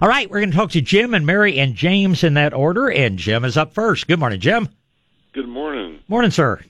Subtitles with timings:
[0.00, 2.88] All right, we're going to talk to Jim and Mary and James in that order,
[2.88, 4.06] and Jim is up first.
[4.06, 4.68] Good morning, Jim.
[5.32, 6.00] Good morning.
[6.08, 6.60] Morning, sir.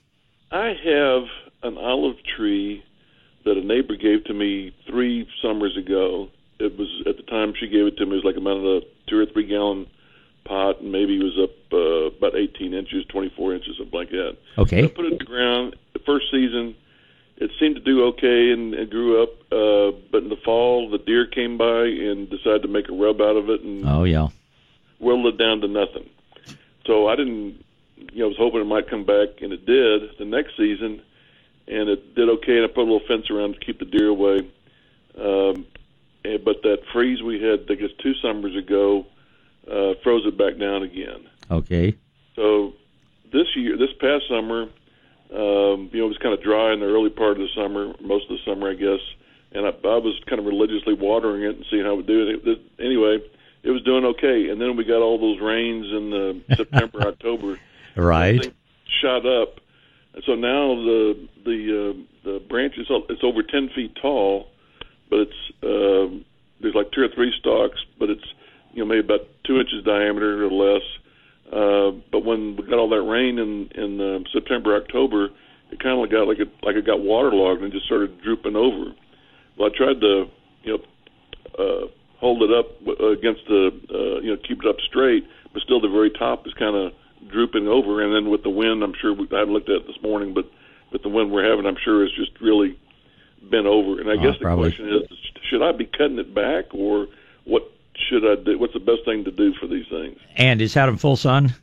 [0.51, 1.23] I have
[1.63, 2.83] an olive tree
[3.45, 6.29] that a neighbor gave to me three summers ago.
[6.59, 8.13] It was at the time she gave it to me.
[8.13, 9.87] It was like about a two or three gallon
[10.45, 14.37] pot, and maybe it was up uh, about 18 inches, 24 inches, something like that.
[14.57, 14.83] Okay.
[14.83, 15.75] I put it in the ground.
[15.93, 16.75] The first season,
[17.37, 19.29] it seemed to do okay and, and grew up.
[19.51, 23.21] Uh, but in the fall, the deer came by and decided to make a rub
[23.21, 24.27] out of it and Oh yeah.
[24.99, 26.09] whittled it down to nothing.
[26.85, 27.63] So I didn't,
[28.11, 31.01] you know, I was hoping it might come back, and it did the next season,
[31.67, 32.57] and it did okay.
[32.57, 34.39] And I put a little fence around to keep the deer away.
[35.17, 35.65] Um,
[36.25, 39.05] and, but that freeze we had, I guess, two summers ago,
[39.69, 41.27] uh, froze it back down again.
[41.49, 41.95] Okay.
[42.35, 42.73] So
[43.31, 44.67] this year, this past summer,
[45.33, 47.93] um, you know, it was kind of dry in the early part of the summer,
[48.01, 49.01] most of the summer, I guess.
[49.51, 52.27] And I, I was kind of religiously watering it and seeing how it would do.
[52.27, 53.17] It, it, anyway,
[53.63, 54.49] it was doing okay.
[54.49, 57.59] And then we got all those rains in uh, September, October.
[57.95, 58.53] Right.
[59.01, 59.59] Shot up,
[60.13, 61.59] and so now the the
[61.91, 64.47] uh, the branch is it's over ten feet tall,
[65.09, 66.23] but it's um,
[66.61, 68.23] there's like two or three stalks, but it's
[68.71, 70.83] you know maybe about two inches diameter or less.
[71.53, 75.29] Uh, but when we got all that rain in in uh, September October,
[75.71, 78.93] it kind of got like it like it got waterlogged and just started drooping over.
[79.57, 80.25] Well, I tried to
[80.63, 80.81] you know
[81.59, 81.87] uh,
[82.17, 85.79] hold it up uh, against the uh, you know keep it up straight, but still
[85.79, 86.91] the very top is kind of
[87.29, 88.01] drooping over.
[88.01, 90.33] And then with the wind, I'm sure we, I haven't looked at it this morning,
[90.33, 90.45] but
[90.91, 92.77] with the wind we're having, I'm sure it's just really
[93.51, 93.99] bent over.
[94.01, 94.71] And I Oh, guess the probably.
[94.71, 95.17] question is,
[95.49, 97.07] should I be cutting it back, or
[97.45, 97.63] what
[97.95, 98.57] should I do?
[98.57, 100.17] What's the best thing to do for these things?
[100.35, 101.53] And out in full sun.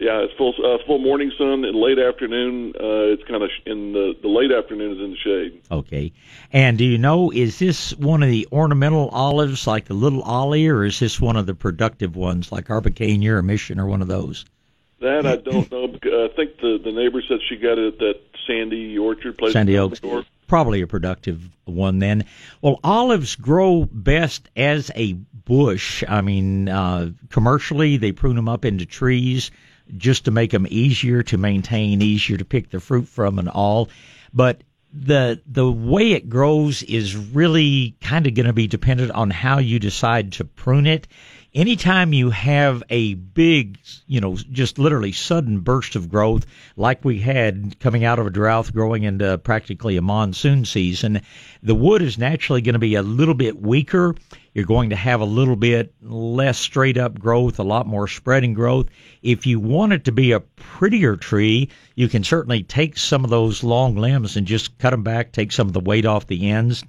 [0.00, 2.72] Yeah, it's full uh, full morning sun and late afternoon.
[2.74, 5.60] Uh, it's kind of sh- in the the late afternoon is in the shade.
[5.70, 6.10] Okay.
[6.54, 10.66] And do you know is this one of the ornamental olives like the little ollie,
[10.68, 14.08] or is this one of the productive ones like Arbequina or Mission or one of
[14.08, 14.46] those?
[15.00, 15.84] That I don't know.
[15.84, 19.52] I think the the neighbor said she got it at that Sandy Orchard place.
[19.52, 20.00] Sandy Oaks.
[20.50, 22.24] Probably a productive one then.
[22.60, 26.02] Well, olives grow best as a bush.
[26.08, 29.52] I mean, uh, commercially, they prune them up into trees
[29.96, 33.90] just to make them easier to maintain, easier to pick the fruit from, and all.
[34.34, 34.62] But
[34.92, 39.58] the the way it grows is really kind of going to be dependent on how
[39.58, 41.06] you decide to prune it.
[41.52, 46.46] Anytime you have a big, you know, just literally sudden burst of growth
[46.76, 51.20] like we had coming out of a drought growing into practically a monsoon season,
[51.60, 54.14] the wood is naturally going to be a little bit weaker.
[54.54, 58.54] You're going to have a little bit less straight up growth, a lot more spreading
[58.54, 58.86] growth.
[59.22, 63.30] If you want it to be a prettier tree, you can certainly take some of
[63.30, 66.48] those long limbs and just cut them back, take some of the weight off the
[66.48, 66.84] ends,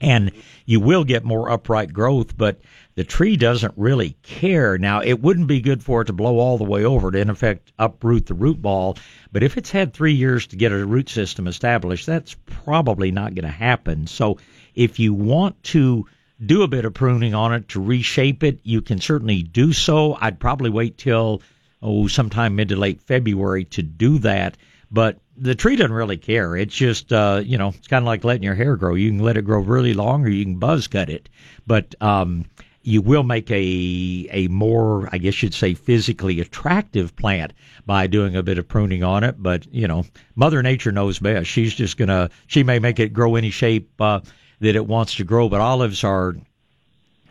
[0.00, 0.32] and
[0.66, 2.60] you will get more upright growth, but
[2.98, 4.76] the tree doesn't really care.
[4.76, 7.30] Now, it wouldn't be good for it to blow all the way over to, in
[7.30, 8.98] effect, uproot the root ball,
[9.30, 13.36] but if it's had three years to get a root system established, that's probably not
[13.36, 14.08] going to happen.
[14.08, 14.38] So,
[14.74, 16.06] if you want to
[16.44, 20.18] do a bit of pruning on it to reshape it, you can certainly do so.
[20.20, 21.40] I'd probably wait till,
[21.80, 24.56] oh, sometime mid to late February to do that.
[24.90, 26.56] But the tree doesn't really care.
[26.56, 28.96] It's just, uh, you know, it's kind of like letting your hair grow.
[28.96, 31.28] You can let it grow really long or you can buzz cut it.
[31.64, 32.46] But, um,
[32.88, 37.52] you will make a a more, I guess you'd say, physically attractive plant
[37.84, 39.36] by doing a bit of pruning on it.
[39.38, 41.48] But you know, Mother Nature knows best.
[41.48, 44.20] She's just gonna, she may make it grow any shape uh,
[44.60, 45.50] that it wants to grow.
[45.50, 46.34] But olives are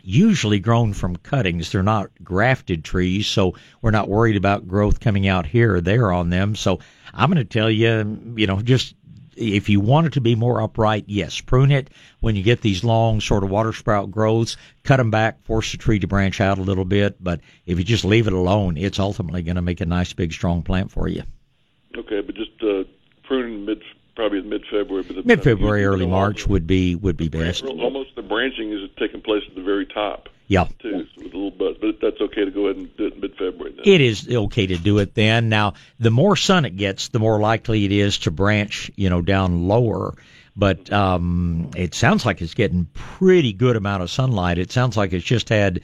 [0.04, 1.72] usually grown from cuttings.
[1.72, 6.12] They're not grafted trees, so we're not worried about growth coming out here or there
[6.12, 6.54] on them.
[6.54, 6.78] So
[7.12, 8.94] I'm going to tell you, you know, just
[9.38, 11.90] if you want it to be more upright, yes, prune it
[12.20, 14.56] when you get these long sort of water sprout growths.
[14.82, 17.22] Cut them back, force the tree to branch out a little bit.
[17.22, 20.32] But if you just leave it alone, it's ultimately going to make a nice, big,
[20.32, 21.22] strong plant for you.
[21.96, 22.84] Okay, but just uh,
[23.24, 23.82] pruning mid
[24.14, 25.04] probably in mid February.
[25.04, 27.64] But the- Mid February, early March would be would be best.
[27.64, 30.66] Almost the branching is taking place at the very top Yeah.
[30.78, 31.76] too, with a little bud.
[31.80, 33.74] But that's okay to go ahead and do it mid February.
[33.76, 33.84] Then.
[33.84, 35.48] it is okay to do it then.
[35.48, 39.22] Now, the more sun it gets, the more likely it is to branch, you know,
[39.22, 40.14] down lower.
[40.56, 44.58] But um, it sounds like it's getting pretty good amount of sunlight.
[44.58, 45.82] It sounds like it's just had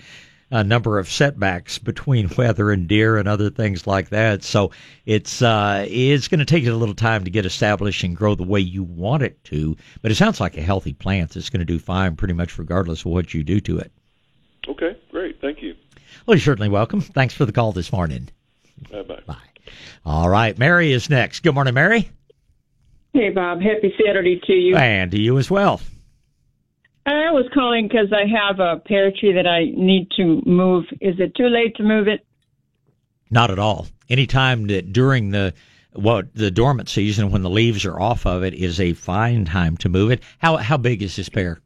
[0.50, 4.42] a number of setbacks between weather and deer and other things like that.
[4.42, 4.70] So
[5.04, 8.34] it's uh, it's going to take it a little time to get established and grow
[8.34, 9.76] the way you want it to.
[10.00, 13.00] But it sounds like a healthy plant that's going to do fine, pretty much regardless
[13.00, 13.92] of what you do to it.
[14.68, 15.40] Okay, great.
[15.40, 15.74] Thank you.
[16.26, 17.00] Well, you're certainly welcome.
[17.00, 18.28] Thanks for the call this morning.
[18.90, 19.20] Bye bye.
[19.26, 19.36] Bye.
[20.04, 21.40] All right, Mary is next.
[21.40, 22.10] Good morning, Mary.
[23.12, 23.60] Hey, Bob.
[23.60, 24.76] Happy Saturday to you.
[24.76, 25.80] And to you as well.
[27.06, 30.86] I was calling because I have a pear tree that I need to move.
[31.00, 32.26] Is it too late to move it?
[33.30, 33.86] Not at all.
[34.08, 35.54] Anytime that during the
[35.92, 39.76] what the dormant season when the leaves are off of it is a fine time
[39.78, 40.22] to move it.
[40.38, 41.60] How how big is this pear?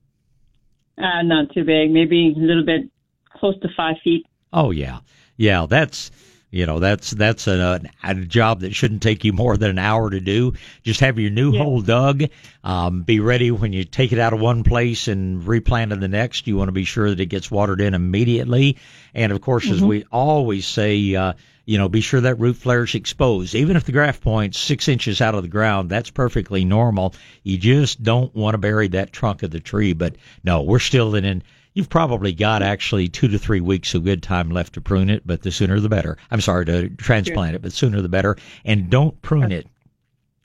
[0.98, 1.90] Uh, not too big.
[1.90, 2.90] Maybe a little bit
[3.32, 4.26] close to five feet.
[4.52, 5.00] Oh yeah,
[5.36, 5.66] yeah.
[5.68, 6.10] That's
[6.50, 10.10] you know that's that's a, a job that shouldn't take you more than an hour
[10.10, 10.54] to do.
[10.82, 11.62] Just have your new Yeah.
[11.62, 12.24] hole dug.
[12.64, 16.08] Um, be ready when you take it out of one place and replant in the
[16.08, 16.46] next.
[16.46, 18.78] You want to be sure that it gets watered in immediately.
[19.14, 21.34] And of course, as we always say, uh,
[21.68, 23.54] you know, be sure that root flare is exposed.
[23.54, 27.14] Even if the graft point's six inches out of the ground, that's perfectly normal.
[27.42, 29.92] You just don't want to bury that trunk of the tree.
[29.92, 31.26] But no, we're still in.
[31.26, 31.42] in
[31.74, 35.26] You've probably got actually two to three weeks of good time left to prune it,
[35.26, 36.16] but the sooner the better.
[36.30, 38.38] I'm sorry to transplant it, but sooner the better.
[38.64, 39.66] And don't prune it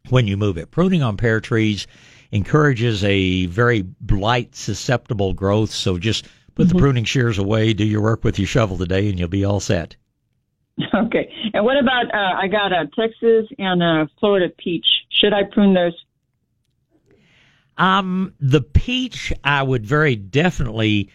[0.10, 0.72] when you move it.
[0.72, 1.88] Pruning on pear trees
[2.34, 5.72] encourages a very blight susceptible growth.
[5.72, 6.80] So just put the mm-hmm.
[6.80, 9.96] pruning shears away, do your work with your shovel today, and you'll be all set.
[10.94, 11.32] Okay.
[11.54, 12.14] And what about?
[12.14, 14.86] Uh, I got a Texas and a Florida peach.
[15.10, 15.94] Should I prune those?
[17.78, 21.10] Um, the peach, I would very definitely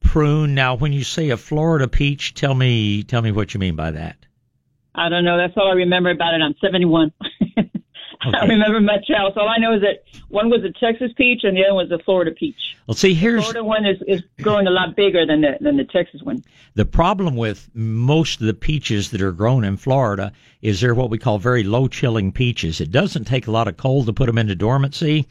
[0.00, 0.54] prune.
[0.54, 3.90] Now, when you say a Florida peach, tell me, tell me what you mean by
[3.92, 4.16] that.
[4.94, 5.36] I don't know.
[5.36, 6.42] That's all I remember about it.
[6.42, 7.12] I'm 71.
[8.24, 8.48] I Okay.
[8.48, 9.34] remember much else.
[9.36, 11.98] All I know is that one was a Texas peach and the other was a
[12.04, 12.76] Florida peach.
[12.86, 15.84] Well, see, here's Florida one is, is growing a lot bigger than the than the
[15.84, 16.42] Texas one.
[16.74, 20.32] The problem with most of the peaches that are grown in Florida
[20.62, 22.80] is they're what we call very low chilling peaches.
[22.80, 25.26] It doesn't take a lot of cold to put them into dormancy,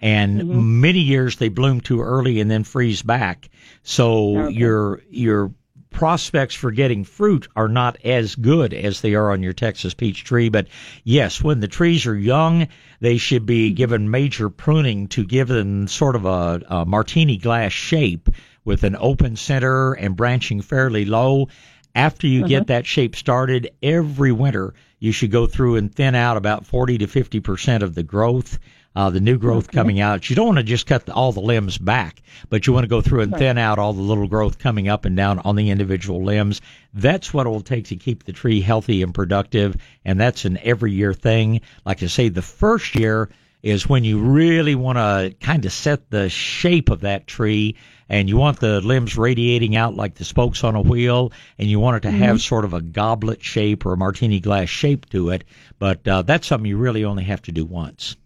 [0.00, 0.80] and mm-hmm.
[0.80, 3.48] many years they bloom too early and then freeze back.
[3.82, 4.54] So Okay.
[4.54, 5.52] your your
[5.94, 10.24] prospects for getting fruit are not as good as they are on your Texas peach
[10.24, 10.48] tree.
[10.50, 10.66] But
[11.04, 12.68] yes, when the trees are young,
[13.00, 17.72] they should be given major pruning to give them sort of a, a martini glass
[17.72, 18.28] shape
[18.64, 21.48] with an open center and branching fairly low.
[21.94, 26.36] After you get that shape started, every winter you should go through and thin out
[26.36, 28.58] about 40 to 50 percent of the growth,
[28.96, 30.28] uh, the new growth coming out.
[30.28, 32.88] You don't want to just cut the, all the limbs back, but you want to
[32.88, 35.70] go through and thin out all the little growth coming up and down on the
[35.70, 36.60] individual limbs.
[36.94, 40.58] That's what it will take to keep the tree healthy and productive, and that's an
[40.62, 41.60] every year thing.
[41.84, 43.28] Like I say, the first year
[43.64, 47.76] is when you really want to kind of set the shape of that tree
[48.10, 51.80] and you want the limbs radiating out like the spokes on a wheel and you
[51.80, 55.30] want it to have sort of a goblet shape or a martini glass shape to
[55.30, 55.44] it
[55.78, 58.16] but uh, that's something you really only have to do once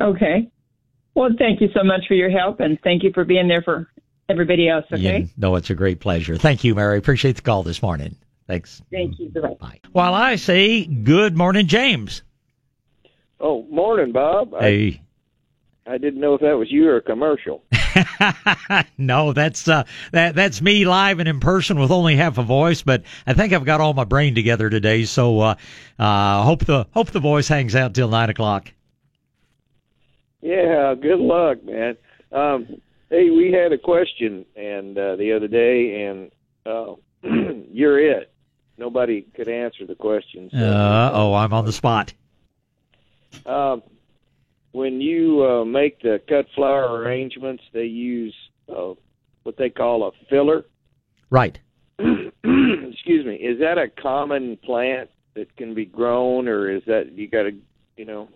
[0.00, 0.50] Okay.
[1.14, 3.90] Well, thank you so much for your help and thank you for being there for
[4.30, 4.86] everybody else.
[4.90, 5.20] Okay.
[5.20, 8.16] You know, it's a great pleasure thank you mary appreciate the call this morning
[8.48, 9.28] thanks Thank you.
[9.28, 9.56] Bye.
[9.60, 12.22] bye while i say good morning james
[13.42, 14.54] Oh, morning, Bob.
[14.54, 15.02] I, hey
[15.86, 17.64] I didn't know if that was you or a commercial.
[18.98, 22.82] no, that's uh, that that's me live and in person with only half a voice,
[22.82, 25.04] but I think I've got all my brain together today.
[25.04, 25.54] So uh,
[25.98, 28.72] uh, hope the hope the voice hangs out till nine o'clock.
[30.40, 31.96] Yeah, good luck, man.
[32.30, 32.80] Um,
[33.10, 36.30] hey, we had a question and uh, the other day, and
[36.64, 36.94] uh,
[37.72, 38.32] you're it.
[38.78, 40.48] Nobody could answer the question.
[40.50, 42.14] So, Uh, oh, I'm on the spot.
[43.46, 43.82] Um,
[44.72, 48.34] when you uh, make the cut flower arrangements, they use
[48.68, 48.94] uh,
[49.42, 50.64] what they call a filler.
[51.30, 51.58] Right.
[51.98, 53.36] Excuse me.
[53.36, 57.52] Is that a common plant that can be grown, or is that you got to,
[57.96, 58.28] you know,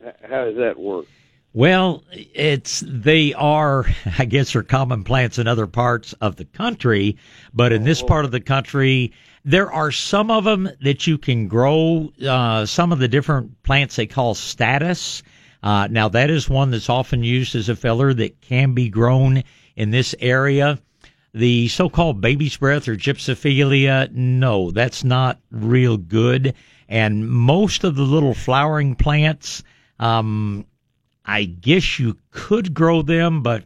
[0.00, 1.06] how does that work?
[1.52, 3.84] Well, it's they are,
[4.18, 7.16] I guess, are common plants in other parts of the country,
[7.52, 9.12] but in this part of the country,
[9.44, 12.12] there are some of them that you can grow.
[12.22, 15.22] Uh, some of the different plants they call statice.
[15.62, 19.42] Uh, now that is one that's often used as a filler that can be grown
[19.76, 20.78] in this area.
[21.32, 26.54] The so-called baby's breath or gypsophilia, no, that's not real good.
[26.88, 29.62] And most of the little flowering plants,
[30.00, 30.66] um,
[31.24, 33.64] I guess you could grow them, but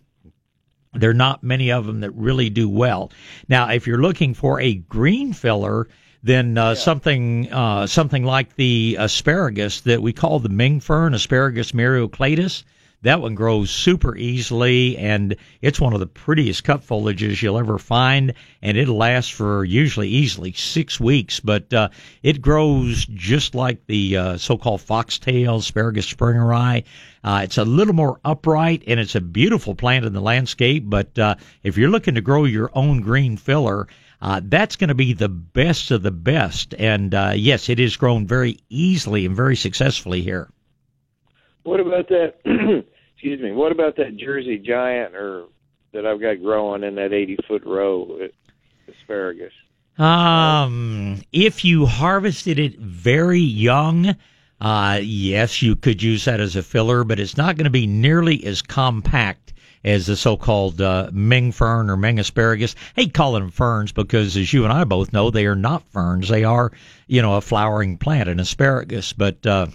[0.94, 3.10] there are not many of them that really do well.
[3.48, 5.88] Now, if you're looking for a green filler,
[6.22, 11.72] then uh, something uh, something like the asparagus that we call the Ming fern, Asparagus
[11.72, 12.64] myriocladus,
[13.04, 17.78] that one grows super easily, and it's one of the prettiest cut foliages you'll ever
[17.78, 18.32] find,
[18.62, 21.38] and it'll last for usually easily six weeks.
[21.38, 21.90] But uh,
[22.22, 26.84] it grows just like the uh, so-called foxtail asparagus sprengeri.
[27.22, 30.84] Uh, it's a little more upright, and it's a beautiful plant in the landscape.
[30.86, 33.86] But uh, if you're looking to grow your own green filler,
[34.22, 36.74] uh, that's going to be the best of the best.
[36.78, 40.48] And uh, yes, it is grown very easily and very successfully here.
[41.64, 42.84] What about that?
[43.14, 43.52] excuse me.
[43.52, 45.46] What about that Jersey Giant or
[45.92, 48.28] that I've got growing in that 80 foot row
[48.88, 49.52] asparagus?
[49.98, 54.16] Um, if you harvested it very young,
[54.60, 57.86] uh, yes, you could use that as a filler, but it's not going to be
[57.86, 59.52] nearly as compact
[59.84, 62.74] as the so-called uh, Ming fern or Ming asparagus.
[62.96, 65.86] I hate calling them ferns because, as you and I both know, they are not
[65.88, 66.28] ferns.
[66.28, 66.72] They are,
[67.06, 69.12] you know, a flowering plant, an asparagus.
[69.12, 69.66] But uh,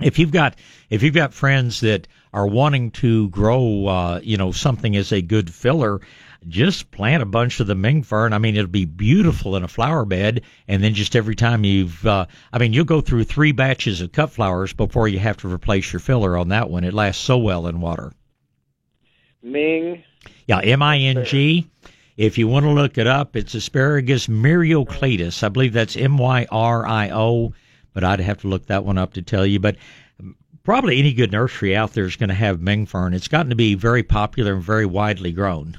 [0.00, 0.56] if you've got
[0.90, 5.22] if you've got friends that are wanting to grow, uh, you know, something as a
[5.22, 6.02] good filler,
[6.46, 8.34] just plant a bunch of the Ming fern.
[8.34, 12.06] I mean, it'll be beautiful in a flower bed, and then just every time you've,
[12.06, 15.48] uh, I mean, you'll go through three batches of cut flowers before you have to
[15.48, 16.84] replace your filler on that one.
[16.84, 18.12] It lasts so well in water.
[19.42, 20.04] Ming.
[20.46, 21.70] Yeah, M I N G.
[22.18, 25.42] If you want to look it up, it's asparagus myriocladus.
[25.42, 27.54] I believe that's M Y R I O,
[27.94, 29.58] but I'd have to look that one up to tell you.
[29.58, 29.76] But
[30.66, 33.14] probably any good nursery out there is going to have Ming fern.
[33.14, 35.78] It's gotten to be very popular and very widely grown.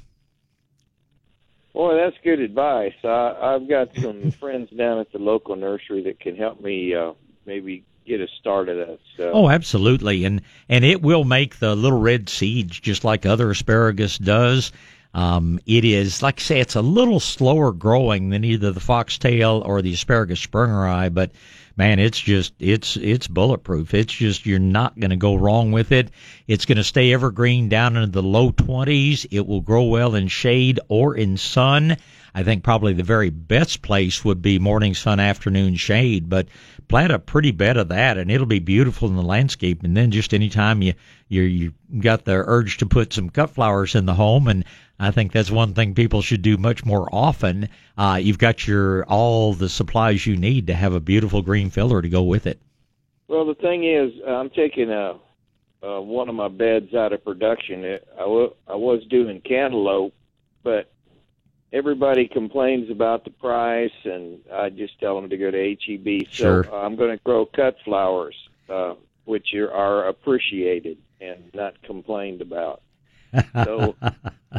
[1.74, 2.94] Boy, that's good advice.
[3.04, 7.12] I, I've got some friends down at the local nursery that can help me uh,
[7.46, 9.32] maybe get a start of that stuff.
[9.34, 14.18] Oh, absolutely, and and it will make the little red seeds just like other asparagus
[14.18, 14.72] does.
[15.14, 19.62] Um, it is like I say, it's a little slower growing than either the foxtail
[19.66, 21.32] or the asparagus sprengeri, but
[21.78, 23.94] man, it's just it's it's bulletproof.
[23.94, 26.10] It's just you're not going to go wrong with it.
[26.48, 29.28] It's going to stay evergreen down into the low 20s.
[29.32, 31.98] It will grow well in shade or in sun.
[32.34, 36.48] I think probably the very best place would be morning sun, afternoon shade, but
[36.88, 39.84] plant a pretty bed of that and it'll be beautiful in the landscape.
[39.84, 40.94] And then just anytime you,
[41.28, 44.64] you, you got the urge to put some cut flowers in the home and
[45.00, 47.70] I think that's one thing people should do much more often.
[47.98, 52.02] Uh, you've got your, all the supplies you need to have a beautiful green filler
[52.02, 52.60] to go with it.
[53.28, 55.20] Well, the thing is, I'm taking a,
[55.84, 57.84] uh, one of my beds out of production.
[57.84, 60.14] It, I, w- I was doing cantaloupe,
[60.64, 60.92] but
[61.74, 66.28] everybody complains about the price, and I just tell them to go to HEB.
[66.32, 68.36] So uh, I'm going to grow cut flowers,
[68.70, 68.96] uh,
[69.26, 72.82] which are, are appreciated and not complained about.
[73.54, 73.96] So,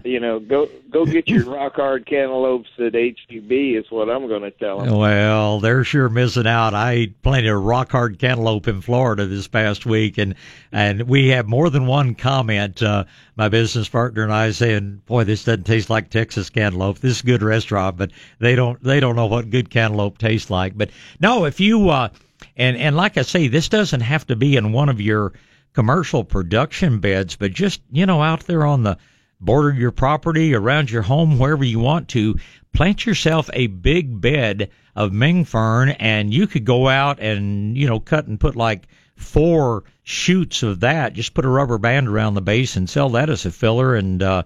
[0.04, 4.42] you know, go go get your rock hard cantaloupes at HEB is what I'm going
[4.42, 4.96] to tell them.
[4.96, 6.74] Well, they're sure missing out.
[6.74, 10.34] I ate plenty of rock hard cantaloupe in Florida this past week, and
[10.72, 12.82] and we have more than one comment.
[12.82, 13.04] Uh,
[13.36, 16.98] my business partner and I saying, "Boy, this doesn't taste like Texas cantaloupe.
[16.98, 20.50] This is a good restaurant, but they don't they don't know what good cantaloupe tastes
[20.50, 22.08] like." But no, if you uh,
[22.56, 25.32] and and like I say, this doesn't have to be in one of your
[25.78, 28.98] commercial production beds, but just you know out there on the
[29.38, 32.34] border of your property, around your home, wherever you want to,
[32.74, 37.86] plant yourself a big bed of Ming fern, and you could go out and you
[37.86, 41.12] know cut and put like four shoots of that.
[41.12, 44.20] Just put a rubber band around the base and sell that as a filler, and
[44.20, 44.42] uh,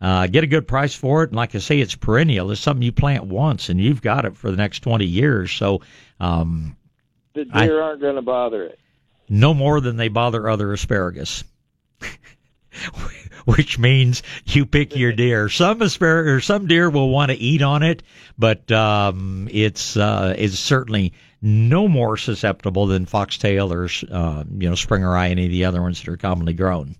[0.00, 1.30] uh, get a good price for it.
[1.30, 2.50] And like I say, it's perennial.
[2.50, 5.52] It's something you plant once, and you've got it for the next twenty years.
[5.52, 5.82] So.
[6.18, 6.76] Um,
[7.34, 8.80] The deer aren't going to bother it.
[9.28, 11.44] No more than they bother other asparagus.
[13.44, 15.48] Which means you pick your deer.
[15.48, 18.02] Some asparagus, or some deer will want to eat on it,
[18.38, 21.12] but um, it's uh, it's certainly
[21.42, 25.82] no more susceptible than foxtail or uh, you know springer eye, any of the other
[25.82, 26.96] ones that are commonly grown.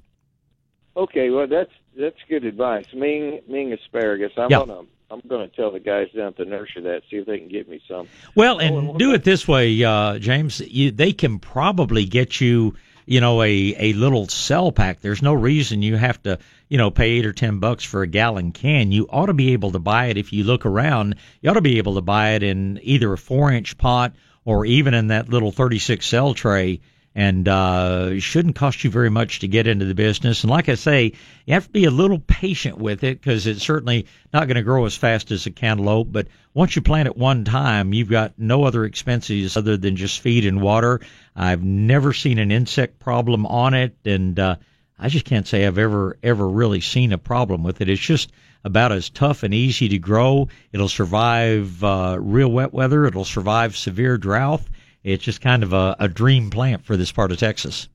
[0.96, 2.86] Okay, well that's that's good advice.
[2.92, 4.32] Ming Ming asparagus.
[4.36, 4.58] I'm Yeah.
[4.60, 7.48] gonna I'm gonna tell the guys down at the nursery that see if they can
[7.48, 8.08] get me some.
[8.34, 10.60] Well, and what do it this way, uh, James.
[10.60, 12.74] You, they can probably get you,
[13.06, 15.00] you know, a a little cell pack.
[15.00, 18.06] There's no reason you have to, you know, pay eight or ten bucks for a
[18.06, 18.92] gallon can.
[18.92, 21.16] You ought to be able to buy it if you look around.
[21.40, 24.66] You ought to be able to buy it in either a four inch pot or
[24.66, 26.80] even in that little 36 cell tray.
[27.16, 30.42] And uh, shouldn't cost you very much to get into the business.
[30.42, 31.12] And like I say,
[31.46, 34.62] you have to be a little patient with it because it's certainly not going to
[34.62, 36.10] grow as fast as a cantaloupe.
[36.10, 40.20] But once you plant it one time, you've got no other expenses other than just
[40.20, 41.00] feed and water.
[41.36, 44.56] I've never seen an insect problem on it, and uh,
[44.98, 47.88] I just can't say I've ever ever really seen a problem with it.
[47.88, 48.32] It's just
[48.64, 50.48] about as tough and easy to grow.
[50.72, 53.04] It'll survive uh, real wet weather.
[53.04, 54.62] It'll survive severe drought.
[55.04, 57.88] It's just kind of a, a dream plant for this part of Texas.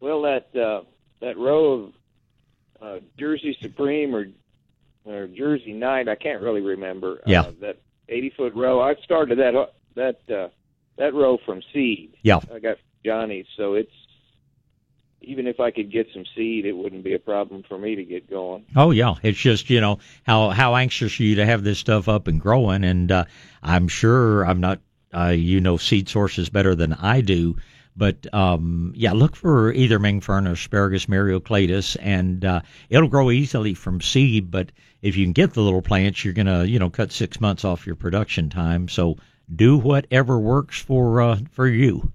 [0.00, 0.82] Well, that uh,
[1.20, 1.92] that row of
[2.82, 4.26] uh, Jersey Supreme or
[5.04, 7.20] or Jersey Knight, I can't really remember.
[7.24, 7.42] Yeah.
[7.42, 8.80] Uh, that 80 foot row.
[8.80, 10.48] I started that uh, that uh,
[10.96, 12.16] that row from seed.
[12.22, 12.40] Yeah.
[12.52, 13.92] I got Johnny's, so it's
[15.20, 18.04] even if I could get some seed, it wouldn't be a problem for me to
[18.04, 18.64] get going.
[18.76, 22.08] Oh yeah, it's just you know how how anxious are you to have this stuff
[22.08, 23.24] up and growing, and uh,
[23.62, 24.80] I'm sure I'm not
[25.14, 27.56] uh, you know seed sources better than I do,
[27.98, 33.32] But um, yeah, look for either Ming fern or asparagus myriocladus, and uh, it'll grow
[33.32, 34.52] easily from seed.
[34.52, 34.70] But
[35.02, 37.86] if you can get the little plants, you're gonna you know cut six months off
[37.86, 38.86] your production time.
[38.86, 39.16] So
[39.54, 42.12] do whatever works for uh, for you.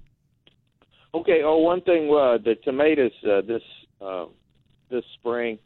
[1.13, 1.41] Okay.
[1.43, 3.61] Oh, one thing, uh, the tomatoes uh, this
[4.01, 4.25] uh,
[4.89, 5.59] this spring,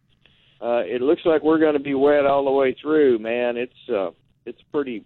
[0.59, 3.19] uh, it looks like we're going to be wet all the way through.
[3.19, 4.09] Man, it's uh,
[4.47, 5.05] it's pretty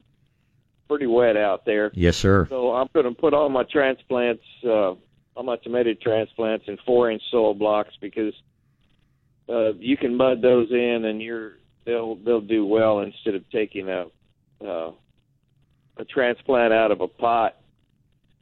[0.91, 1.89] pretty wet out there.
[1.93, 2.47] Yes, sir.
[2.49, 4.95] So I'm going to put all my transplants, uh,
[5.35, 8.33] all my tomato transplants, in four-inch soil blocks because
[9.47, 11.53] uh, you can mud those in, and you're
[11.85, 14.07] they'll they'll do well instead of taking a
[14.61, 14.91] uh,
[15.95, 17.55] a transplant out of a pot.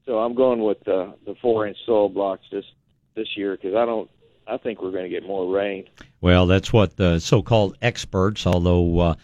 [0.08, 2.66] So I'm going with the the four-inch soil blocks this
[3.14, 4.10] this year because I don't.
[4.48, 5.88] I think we're going to get more rain.
[6.20, 9.16] Well, that's what the so-called experts, although uh,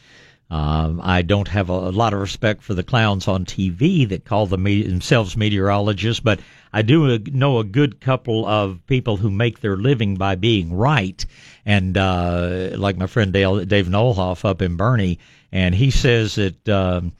[0.52, 4.26] um, I don't have a, a, lot of respect for the clowns on TV that
[4.26, 6.40] call them themselves meteorologists, but
[6.72, 11.26] I do know a good couple of people who make their living by being right.
[11.66, 15.18] And uh, like my friend Dale, Dave Nolhoff up in Boerne,
[15.52, 17.14] and he says that um,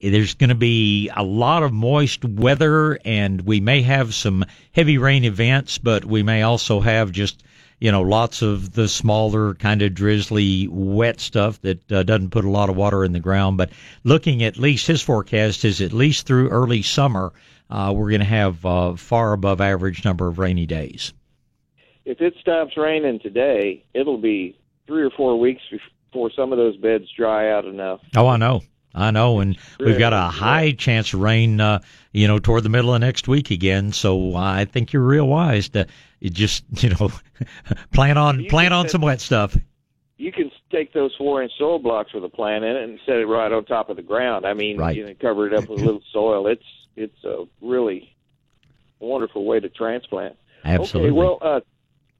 [0.00, 4.96] there's going to be a lot of moist weather, and we may have some heavy
[4.96, 7.42] rain events, but we may also have just
[7.80, 12.44] you know, lots of the smaller kind of drizzly, wet stuff that uh, doesn't put
[12.44, 13.56] a lot of water in the ground.
[13.56, 13.70] But
[14.04, 17.32] looking at least his forecast is at least through early summer,
[17.70, 21.14] uh, we're going to have uh, far above average number of rainy days.
[22.04, 25.62] If it stops raining today, it'll be three or four weeks
[26.10, 28.00] before some of those beds dry out enough.
[28.14, 28.62] Oh, I know.
[28.92, 31.78] I know, and we've got a high chance of rain, uh,
[32.12, 33.92] you know, toward the middle of next week again.
[33.92, 35.86] So I think you're real wise to
[36.28, 37.10] just, you know,
[37.92, 39.56] plan on you plan on some wet stuff.
[40.18, 43.16] You can take those four inch soil blocks with a plant in it and set
[43.16, 44.44] it right on top of the ground.
[44.44, 44.94] I mean, right.
[44.94, 46.46] you know, cover it up with a little soil.
[46.46, 46.62] It's
[46.94, 48.14] it's a really
[48.98, 50.36] wonderful way to transplant.
[50.62, 51.10] Absolutely.
[51.10, 51.60] Okay, well, uh,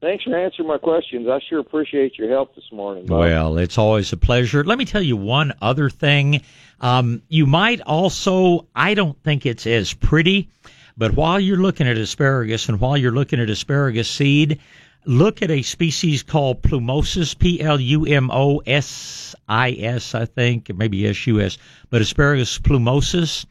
[0.01, 1.27] Thanks for answering my questions.
[1.29, 3.05] I sure appreciate your help this morning.
[3.05, 3.19] Bob.
[3.19, 4.63] Well, it's always a pleasure.
[4.63, 6.41] Let me tell you one other thing.
[6.79, 10.49] Um, you might also, I don't think it's as pretty,
[10.97, 14.59] but while you're looking at asparagus and while you're looking at asparagus seed,
[15.05, 20.25] look at a species called plumosis, P L U M O S I S, I
[20.25, 21.57] think, maybe S U S,
[21.89, 23.45] but asparagus plumosis.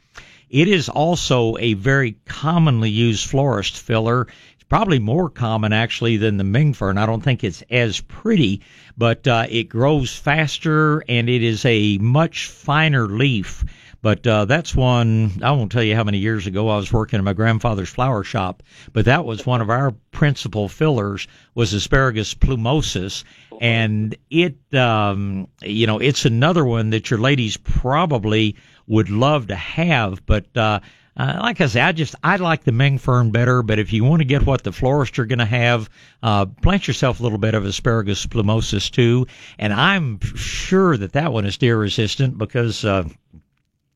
[0.49, 6.35] It is also a very commonly used florist filler It's probably more common actually than
[6.37, 6.97] the Ming fern.
[6.97, 8.61] I don't think it's as pretty,
[8.97, 13.63] but uh, it grows faster and it is a much finer leaf.
[14.01, 17.19] But uh, that's one, I won't tell you how many years ago I was working
[17.19, 22.33] in my grandfather's flower shop, but that was one of our principal fillers was asparagus
[22.33, 23.23] plumosus.
[23.59, 28.55] And it, um, you know, it's another one that your ladies probably
[28.87, 30.79] would love to have, but, uh,
[31.17, 33.61] uh, like I say, I just I like the Ming fern better.
[33.61, 35.89] But if you want to get what the florists are going to have,
[36.23, 39.27] uh, plant yourself a little bit of asparagus plumosus too.
[39.59, 43.03] And I'm sure that that one is deer resistant because uh,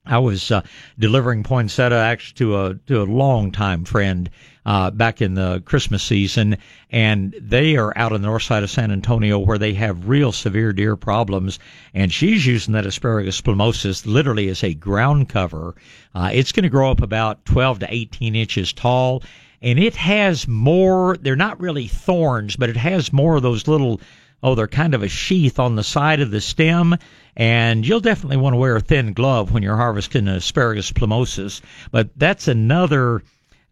[0.08, 0.62] I was uh,
[1.00, 4.30] delivering poinsettia actually to a to a long time friend
[4.66, 6.58] uh, back in the Christmas season,
[6.92, 10.32] and they are out on the north side of San Antonio where they have real
[10.32, 11.60] severe deer problems.
[11.94, 15.76] And she's using that asparagus plumosus literally as a ground cover.
[16.14, 19.24] Uh, it's going to grow up about 12 to 18 inches tall,
[19.62, 21.18] and it has more.
[21.18, 24.00] They're not really thorns, but it has more of those little
[24.44, 26.96] oh, they're kind of a sheath on the side of the stem,
[27.36, 31.62] and you'll definitely want to wear a thin glove when you're harvesting asparagus plumosus.
[31.92, 33.24] But that's another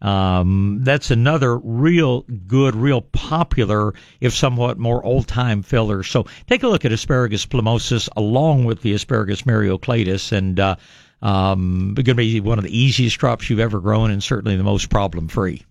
[0.04, 6.02] um, that's another real good, real popular, if somewhat more old time filler.
[6.02, 10.76] So take a look at asparagus plumosus along with the asparagus myriocladus, and uh,
[11.22, 14.62] um, going to be one of the easiest crops you've ever grown, and certainly the
[14.62, 15.62] most problem free.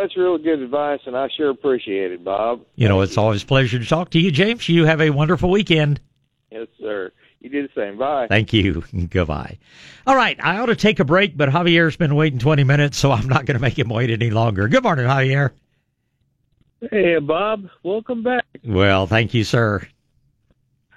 [0.00, 2.62] Well, that's real good advice, and I sure appreciate it, Bob.
[2.74, 4.66] You know, it's always a pleasure to talk to you, James.
[4.66, 6.00] You have a wonderful weekend.
[6.50, 7.12] Yes, sir.
[7.40, 7.98] You do the same.
[7.98, 8.26] Bye.
[8.26, 8.82] Thank you.
[9.10, 9.58] Goodbye.
[10.06, 10.42] All right.
[10.42, 13.44] I ought to take a break, but Javier's been waiting 20 minutes, so I'm not
[13.44, 14.68] going to make him wait any longer.
[14.68, 15.50] Good morning, Javier.
[16.90, 17.68] Hey, Bob.
[17.82, 18.46] Welcome back.
[18.64, 19.86] Well, thank you, sir.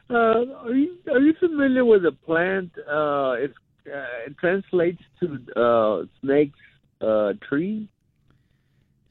[0.10, 2.72] Uh, are you are you familiar with the plant?
[2.78, 6.58] Uh, it's, uh, it translates to uh, snake's
[7.02, 7.90] uh, tree.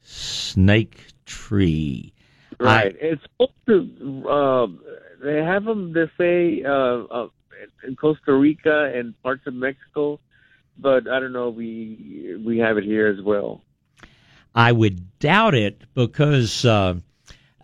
[0.03, 2.13] Snake tree.
[2.59, 2.95] Right.
[2.95, 4.29] I, it's supposed to.
[4.29, 4.67] Uh,
[5.23, 5.93] they have them.
[5.93, 7.27] They say uh, uh,
[7.85, 10.19] in Costa Rica and parts of Mexico,
[10.77, 11.49] but I don't know.
[11.49, 13.61] We we have it here as well.
[14.55, 16.95] I would doubt it because uh,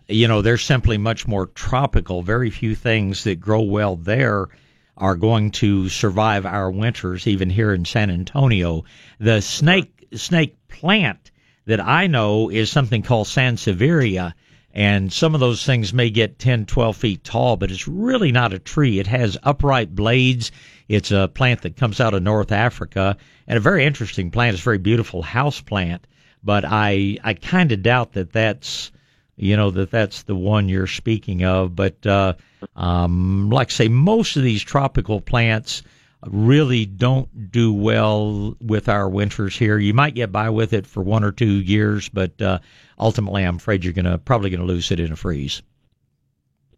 [0.08, 2.22] you know they're simply much more tropical.
[2.22, 4.48] Very few things that grow well there
[4.96, 8.84] are going to survive our winters, even here in San Antonio.
[9.18, 11.30] The snake snake plant
[11.66, 14.34] that I know is something called Sansevieria.
[14.72, 18.52] And some of those things may get 10, 12 feet tall, but it's really not
[18.52, 19.00] a tree.
[19.00, 20.52] It has upright blades.
[20.88, 23.16] It's a plant that comes out of North Africa
[23.48, 24.54] and a very interesting plant.
[24.54, 26.06] It's a very beautiful house plant,
[26.44, 28.92] but I, I kind of doubt that that's,
[29.36, 31.74] you know, that that's the one you're speaking of.
[31.74, 32.34] But, uh,
[32.76, 35.82] um, like I say, most of these tropical plants,
[36.26, 39.78] really don't do well with our winters here.
[39.78, 42.58] You might get by with it for one or two years, but uh,
[42.98, 45.62] ultimately, I'm afraid you're gonna probably gonna lose it in a freeze.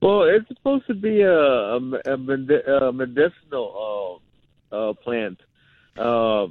[0.00, 4.20] Well, it's supposed to be a, a, a medicinal
[4.72, 5.40] uh, uh, plant,
[5.96, 6.46] uh,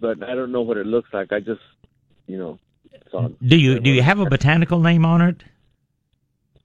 [0.00, 1.32] but I don't know what it looks like.
[1.32, 1.62] I just,
[2.26, 2.58] you know,
[3.46, 5.42] do you do you have a botanical name on it?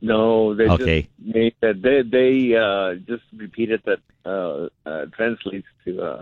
[0.02, 1.02] No, they okay.
[1.02, 6.22] just made that they they uh, just repeated that uh, uh, translates to uh,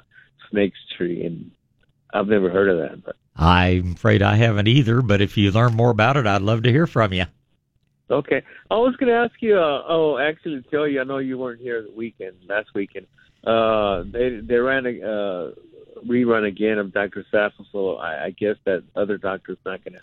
[0.50, 1.52] snake's tree, and
[2.14, 3.06] I've never heard of that.
[3.06, 5.02] But I'm afraid I haven't either.
[5.02, 7.26] But if you learn more about it, I'd love to hear from you.
[8.10, 9.58] Okay, I was going to ask you.
[9.58, 13.06] Uh, oh, actually, tell you, I know you weren't here the weekend last weekend.
[13.46, 15.52] Uh, they they ran a uh,
[16.08, 20.02] rerun again of Doctor Saffold, so I, I guess that other doctor's not going to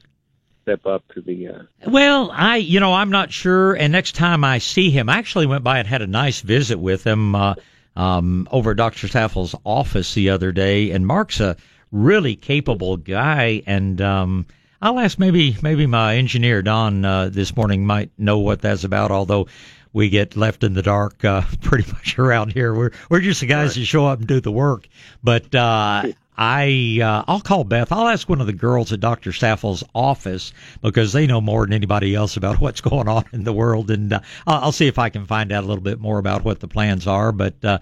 [0.65, 1.49] step up to the.
[1.49, 1.63] Uh...
[1.87, 3.75] Well, I, you know, I'm not sure.
[3.75, 6.79] And next time I see him, I actually went by and had a nice visit
[6.79, 7.55] with him uh,
[7.95, 9.07] um, over at Dr.
[9.07, 10.91] Saffold's office the other day.
[10.91, 11.57] And Mark's a
[11.93, 13.63] really capable guy.
[13.67, 14.47] And um,
[14.81, 19.11] I'll ask maybe maybe my engineer Don uh, this morning might know what that's about.
[19.11, 19.49] Although
[19.93, 22.75] we get left in the dark uh, pretty much around here.
[22.75, 23.83] We're we're just the guys right.
[23.83, 24.89] that show up and do the work.
[25.23, 27.93] But uh, I uh, I'll call Beth.
[27.93, 29.31] I'll ask one of the girls at Dr.
[29.31, 33.53] Saffold's office because they know more than anybody else about what's going on in the
[33.53, 36.19] world, and uh, I'll, I'll see if I can find out a little bit more
[36.19, 37.31] about what the plans are.
[37.31, 37.79] But uh,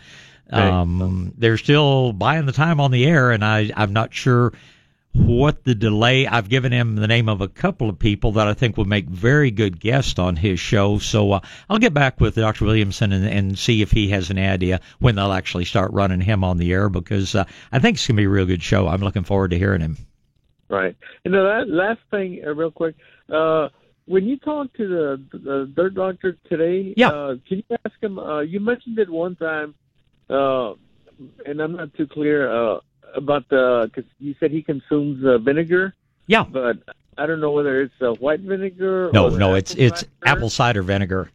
[0.51, 4.53] um, they're still buying the time on the air, and I I'm not sure
[5.15, 6.27] what the delay.
[6.27, 9.07] I've given him the name of a couple of people that I think would make
[9.07, 10.99] very good guests on his show.
[10.99, 12.65] So uh, I'll get back with Dr.
[12.65, 16.45] Williamson and, and see if he has an idea when they'll actually start running him
[16.45, 18.89] on the air because uh, I think it's gonna be a real good show.
[18.89, 19.99] I'm looking forward to hearing him.
[20.69, 20.97] Right.
[21.25, 22.97] And the last thing, uh, real quick.
[23.29, 23.69] Uh,
[24.07, 27.11] when you talk to the, the dirt doctor today, yeah.
[27.11, 28.19] Uh, can you ask him?
[28.19, 29.75] Uh, you mentioned it one time,
[30.29, 30.73] uh,
[31.47, 32.81] and I'm not too clear.
[33.15, 35.95] Uh, about the because you said he consumes uh, vinegar.
[36.27, 36.79] Yeah, but
[37.19, 39.11] I don't know whether it's uh, white vinegar.
[39.13, 41.31] No, no, it's it's apple cider vinegar.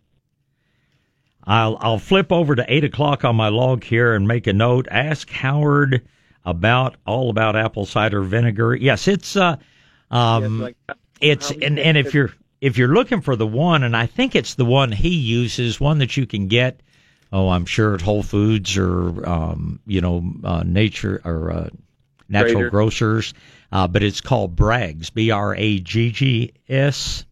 [1.44, 4.88] I'll I'll flip over to eight o'clock on my log here and make a note.
[4.92, 6.08] Ask Howard
[6.46, 8.76] about all about apple cider vinegar.
[8.76, 9.58] Yes, it's uh,
[10.12, 10.78] um, yes, like,
[11.22, 14.56] it's and and if you're if you're looking for the one, and I think it's
[14.56, 16.82] the one he uses, one that you can get
[17.32, 21.70] oh, I'm sure at Whole Foods or um, you know uh, nature or uh,
[22.30, 22.70] natural Trader.
[22.70, 23.34] grocers,
[23.72, 27.26] uh, but it's called Bragg's, B R A G G S.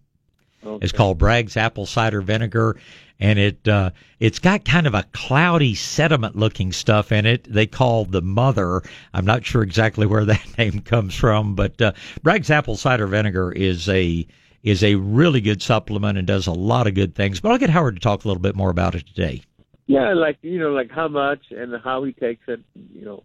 [0.66, 0.84] Okay.
[0.84, 2.78] It's called Bragg's apple cider vinegar,
[3.20, 7.44] and it uh, it's got kind of a cloudy sediment looking stuff in it.
[7.52, 8.82] They call the mother.
[9.14, 13.52] I'm not sure exactly where that name comes from, but uh, Bragg's apple cider vinegar
[13.52, 14.26] is a
[14.64, 17.40] is a really good supplement and does a lot of good things.
[17.40, 19.44] But I'll get Howard to talk a little bit more about it today.
[19.88, 22.60] Yeah, like you know, like how much and how he takes it.
[22.94, 23.24] You know,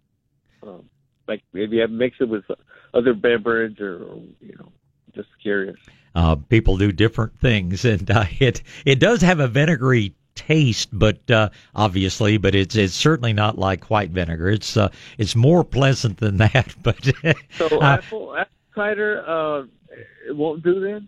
[0.63, 0.89] um,
[1.27, 2.43] like maybe I mix it with
[2.93, 4.71] other beverage or, or you know,
[5.15, 5.77] just curious.
[6.13, 11.29] Uh, people do different things, and uh, it it does have a vinegary taste, but
[11.31, 14.49] uh, obviously, but it's it's certainly not like white vinegar.
[14.49, 16.75] It's uh, it's more pleasant than that.
[16.83, 17.03] But
[17.57, 19.63] so uh, apple, apple cider uh,
[20.27, 21.07] it won't do then.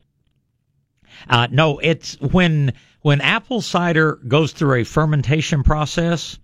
[1.30, 6.40] Uh, no, it's when when apple cider goes through a fermentation process,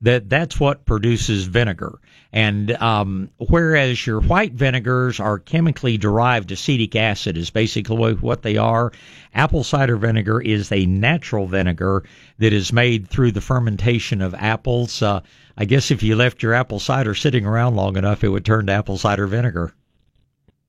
[0.00, 1.98] that that's what produces vinegar.
[2.32, 8.56] And um, whereas your white vinegars are chemically derived acetic acid, is basically what they
[8.56, 8.92] are.
[9.34, 12.04] Apple cider vinegar is a natural vinegar
[12.38, 15.02] that is made through the fermentation of apples.
[15.02, 15.20] Uh,
[15.56, 18.66] I guess if you left your apple cider sitting around long enough, it would turn
[18.66, 19.72] to apple cider vinegar.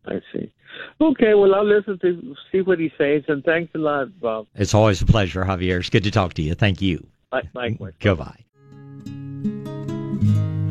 [0.06, 0.52] I see.
[1.02, 4.48] Okay, well, I'll listen to see what he says, and thanks a lot, Bob.
[4.56, 5.80] It's always a pleasure, Javier.
[5.80, 6.56] It's good to talk to you.
[6.56, 7.08] Thank you.
[7.32, 7.94] Likewise.
[8.00, 8.44] Goodbye.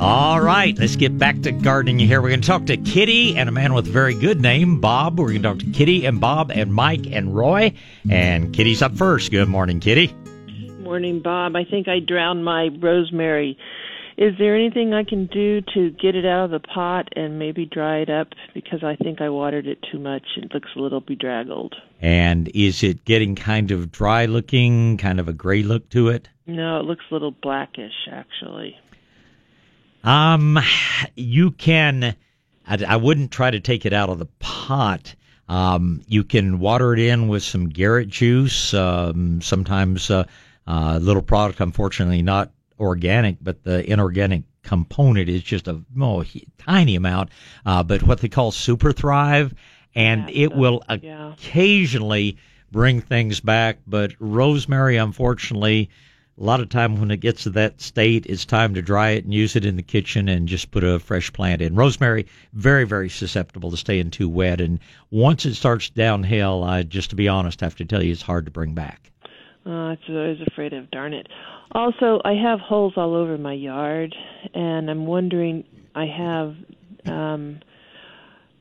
[0.00, 2.20] All right, let's get back to gardening here.
[2.20, 5.18] We're going to talk to Kitty and a man with a very good name, Bob.
[5.18, 7.72] We're going to talk to Kitty and Bob and Mike and Roy.
[8.08, 9.30] And Kitty's up first.
[9.30, 10.14] Good morning, Kitty.
[10.78, 11.56] Morning, Bob.
[11.56, 13.58] I think I drowned my rosemary
[14.18, 17.64] is there anything I can do to get it out of the pot and maybe
[17.64, 18.26] dry it up?
[18.52, 20.24] Because I think I watered it too much.
[20.37, 21.76] It looks a little bedraggled.
[22.00, 26.28] And is it getting kind of dry looking, kind of a gray look to it?
[26.48, 28.76] No, it looks a little blackish, actually.
[30.02, 30.59] Um,
[31.14, 32.16] you can.
[32.66, 35.14] I, I wouldn't try to take it out of the pot.
[35.48, 38.74] Um, you can water it in with some Garrett juice.
[38.74, 40.24] Um, sometimes uh,
[40.66, 46.24] uh, little product, unfortunately not organic, but the inorganic component is just a oh,
[46.58, 47.30] tiny amount.
[47.64, 49.54] Uh, but what they call Super Thrive,
[49.94, 51.32] and Yeah, it will yeah.
[51.32, 52.36] occasionally
[52.70, 53.78] bring things back.
[53.86, 55.88] But rosemary, unfortunately,
[56.38, 59.24] a lot of time when it gets to that state, it's time to dry it
[59.24, 61.74] and use it in the kitchen and just put a fresh plant in.
[61.74, 64.60] Rosemary, very, very susceptible to staying too wet.
[64.60, 64.78] And
[65.10, 68.44] once it starts downhill, I just to be honest, have to tell you, it's hard
[68.44, 69.10] to bring back.
[69.68, 70.90] Uh, I was afraid of.
[70.90, 71.28] Darn it.
[71.72, 74.14] Also, I have holes all over my yard,
[74.54, 75.64] and I'm wondering.
[75.94, 76.54] I have.
[77.07, 77.61] Um,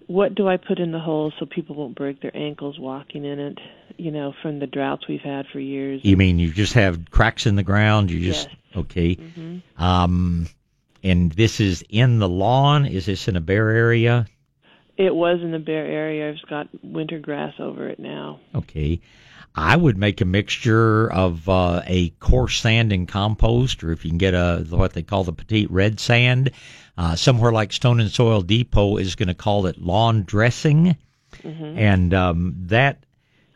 [0.08, 3.39] what do I put in the holes so people won't break their ankles walking in
[3.39, 3.60] it?
[3.98, 6.02] You know, from the droughts we've had for years.
[6.04, 8.12] You mean you just have cracks in the ground?
[8.12, 8.58] You just Yes.
[8.76, 9.13] okay.
[9.15, 10.48] hmm Um,
[11.04, 12.86] and this is in the lawn.
[12.86, 14.28] Is this in a bare area?
[14.98, 16.30] It was in the bare area.
[16.30, 18.39] I've got winter grass over it now.
[18.56, 19.00] Okay.
[19.58, 24.12] I would make a mixture of uh, a coarse sand and compost, or if you
[24.12, 26.52] can get a what they call the petite red sand.
[26.96, 30.96] Uh, somewhere like Stone and Soil Depot is going to call it lawn dressing,
[31.78, 33.04] and um, that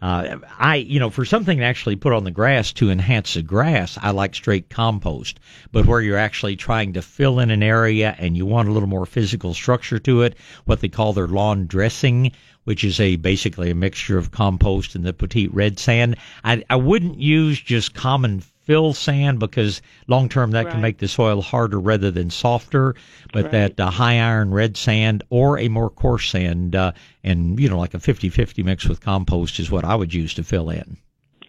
[0.01, 3.41] uh, I you know for something to actually put on the grass to enhance the
[3.41, 5.39] grass, I like straight compost.
[5.71, 8.89] But where you're actually trying to fill in an area and you want a little
[8.89, 12.31] more physical structure to it, what they call their lawn dressing,
[12.63, 16.15] which is a basically a mixture of compost and the petite red sand.
[16.43, 21.07] I I wouldn't use just common fill sand because long term that can make the
[21.07, 22.95] soil harder rather than softer.
[23.33, 23.51] But Right.
[23.51, 26.91] that uh, high iron red sand or a more coarse sand uh,
[27.23, 30.43] and you know like a 50-50 mix with compost is what I would use to
[30.43, 30.97] fill in.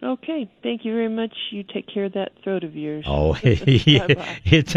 [0.03, 0.51] Okay.
[0.61, 1.31] Thank you very much.
[1.51, 3.05] You take care of that throat of yours.
[3.07, 4.07] Oh, yeah.
[4.43, 4.75] It's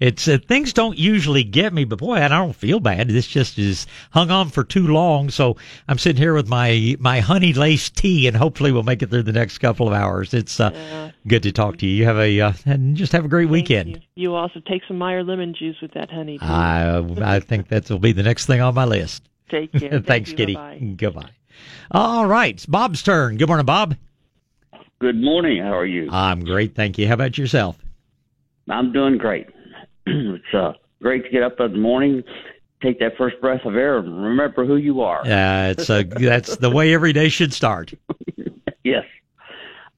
[0.00, 3.08] it's uh, things don't usually get me, but boy, I don't feel bad.
[3.08, 5.30] This just is hung on for too long.
[5.30, 5.56] So
[5.88, 9.22] I'm sitting here with my my honey laced tea, and hopefully we'll make it through
[9.22, 10.34] the next couple of hours.
[10.34, 11.10] It's uh, Yeah.
[11.26, 11.94] good to talk to you.
[11.96, 13.88] You have a uh, and just have a great weekend.
[13.88, 14.00] You.
[14.14, 16.38] you also take some Meyer lemon juice with that honey.
[16.38, 16.44] Too.
[16.44, 16.98] I
[17.36, 19.22] I think that will be the next thing on my list.
[19.50, 19.88] take care.
[19.90, 20.36] Thank Thanks, you.
[20.36, 20.54] Kitty.
[20.54, 20.94] Bye-bye.
[20.96, 21.30] Goodbye.
[21.90, 23.36] All right, it's Bob's turn.
[23.38, 23.96] Good morning, Bob.
[25.00, 25.62] Good morning.
[25.62, 26.10] How are you?
[26.10, 27.08] I'm great, thank you.
[27.08, 27.78] How about yourself?
[28.68, 29.46] I'm doing great.
[30.06, 32.22] it's uh, great to get up in the morning,
[32.82, 35.22] take that first breath of air, and remember who you are.
[35.22, 37.94] Uh, it's a, that's the way every day should start.
[38.82, 39.04] Yes.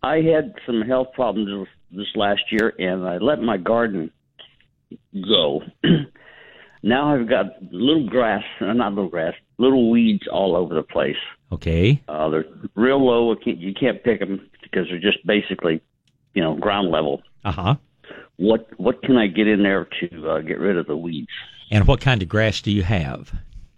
[0.03, 4.11] I had some health problems this, this last year, and I let my garden
[5.15, 5.63] go.
[6.83, 11.17] now I've got little grass, uh, not little grass, little weeds all over the place.
[11.53, 12.03] Okay.
[12.09, 13.37] Uh, they're real low.
[13.45, 15.81] You can't pick them because they're just basically,
[16.35, 17.23] you know, ground level.
[17.45, 17.75] Uh huh.
[18.37, 21.29] What what can I get in there to uh, get rid of the weeds?
[21.71, 23.33] And what kind of grass do you have?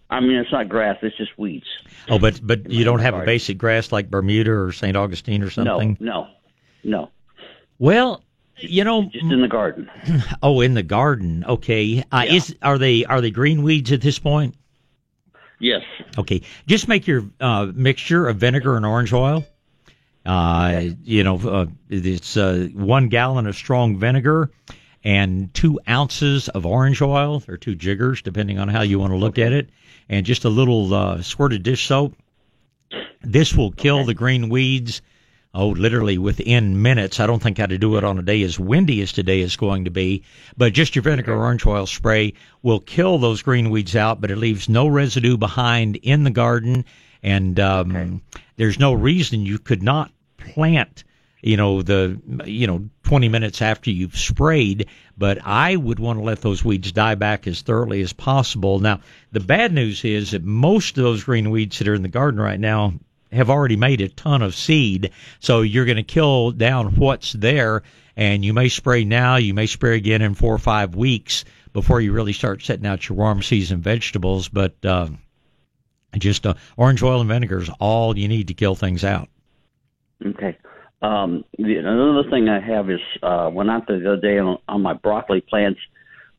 [0.09, 1.65] I mean, it's not grass; it's just weeds.
[2.09, 4.95] Oh, but but you don't have a basic grass like Bermuda or St.
[4.95, 5.97] Augustine or something.
[5.99, 6.27] No,
[6.83, 7.11] no, no.
[7.79, 8.23] Well,
[8.57, 9.89] you know, Just in the garden.
[10.43, 11.43] oh, in the garden.
[11.45, 12.03] Okay.
[12.11, 12.33] Uh, Yeah.
[12.33, 14.55] Is are they are they green weeds at this point?
[15.59, 15.81] Yes.
[16.17, 16.41] Okay.
[16.67, 19.45] Just make your uh, mixture of vinegar and orange oil.
[20.25, 24.49] Uh, you know, uh, it's uh, one gallon of strong vinegar
[25.03, 29.17] and two ounces of orange oil or two jiggers, depending on how you want to
[29.17, 29.69] look at it,
[30.09, 32.15] and just a little uh, squirt of dish soap.
[33.21, 35.01] This will kill the green weeds.
[35.57, 37.21] Oh, literally within minutes.
[37.21, 39.55] I don't think how to do it on a day as windy as today is
[39.55, 40.23] going to be,
[40.57, 44.35] but just your vinegar orange oil spray will kill those green weeds out, but it
[44.35, 46.83] leaves no residue behind in the garden.
[47.23, 48.21] And um,
[48.57, 50.11] there's no reason you could not
[50.53, 51.03] plant,
[51.41, 54.87] you know, the you know 20 minutes after you've sprayed.
[55.17, 58.79] But I would want to let those weeds die back as thoroughly as possible.
[58.79, 58.99] Now,
[59.31, 62.39] the bad news is that most of those green weeds that are in the garden
[62.39, 62.93] right now
[63.31, 65.11] have already made a ton of seed.
[65.39, 67.83] So you're going to kill down what's there,
[68.15, 72.01] and you may spray now, you may spray again in four or five weeks before
[72.01, 74.47] you really start setting out your warm season vegetables.
[74.47, 75.09] But uh,
[76.17, 79.29] just uh, orange oil and vinegar is all you need to kill things out.
[80.23, 80.57] Okay.
[81.01, 84.81] Um, the, another thing I have is uh, went out the other day on, on
[84.81, 85.79] my broccoli plants.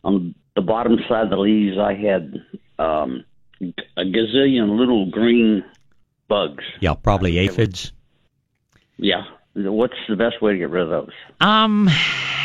[0.03, 2.35] On the bottom side of the leaves, I had
[2.79, 3.25] um,
[3.61, 5.65] a gazillion little green
[6.29, 6.65] bugs.
[6.81, 7.93] Yeah, probably aphids.
[8.97, 9.25] Yeah.
[9.55, 11.12] What's the best way to get rid of those?
[11.41, 11.89] Um,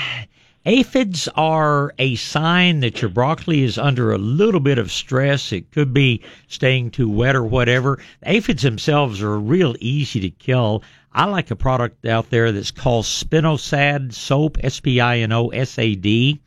[0.66, 5.52] aphids are a sign that your broccoli is under a little bit of stress.
[5.52, 8.00] It could be staying too wet or whatever.
[8.24, 10.84] Aphids themselves are real easy to kill.
[11.14, 15.50] I like a product out there that's called Spinosad soap, S P I N O
[15.50, 16.40] S A D.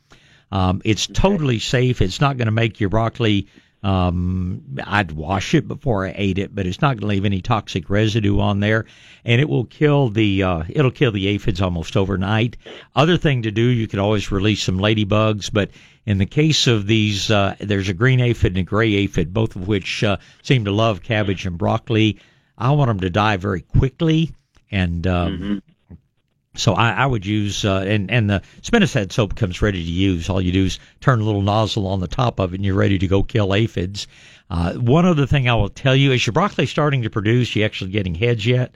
[0.50, 2.00] Um, it's totally safe.
[2.00, 3.48] It's not going to make your broccoli
[3.84, 7.42] Um, I'd wash it before I ate it, but it's not going to leave any
[7.42, 8.86] toxic residue on there,
[9.26, 12.56] and it will kill the uh, it'll kill the aphids almost overnight.
[12.96, 15.68] Other thing to do, you could always release some ladybugs, but
[16.06, 19.54] in the case of these, uh, there's a green aphid and a gray aphid, both
[19.54, 22.18] of which uh, seem to love cabbage and broccoli.
[22.56, 24.32] I want them to die very quickly,
[24.74, 25.94] and um, Mm-hmm.
[26.56, 30.28] so I, I would use uh, and and the spinosad soap comes ready to use.
[30.28, 32.74] All you do is turn a little nozzle on the top of it, and you're
[32.74, 34.06] ready to go kill aphids.
[34.50, 37.56] Uh, one other thing I will tell you is your broccoli starting to produce.
[37.56, 38.74] You actually getting heads yet?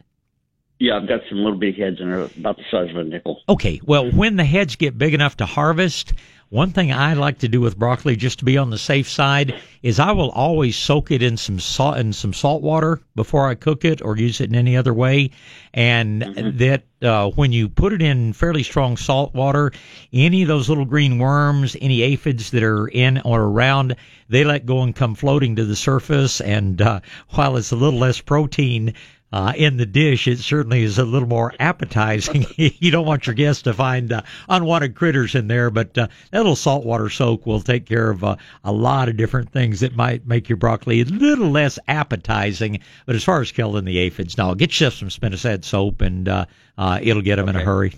[0.81, 3.43] Yeah, I've got some little big heads and they're about the size of a nickel.
[3.49, 6.15] Okay, well, when the heads get big enough to harvest,
[6.51, 9.55] one thing I like to do with broccoli, just to be on the safe side,
[9.83, 13.55] is I will always soak it in some salt in some salt water before I
[13.55, 15.31] cook it or use it in any other way,
[15.75, 16.23] and
[16.59, 19.73] that uh, when you put it in fairly strong salt water,
[20.13, 23.95] any of those little green worms, any aphids that are in or around,
[24.31, 27.99] they let go and come floating to the surface, and uh, while it's a little
[27.99, 28.95] less protein
[29.33, 32.47] uh, in the dish, it certainly is a little more appetizing.
[32.57, 36.39] you don't want your guests to find uh, unwanted critters in there, but uh, that
[36.39, 40.27] little saltwater soak will take care of uh, a lot of different things that might
[40.27, 42.81] make your broccoli a little less appetizing.
[43.05, 46.47] But as far as killing the aphids, now get yourself some spinosad soap, and uh,
[46.79, 47.95] uh, it'll get them in a hurry.